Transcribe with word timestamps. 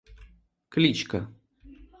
Кличка 0.73 1.21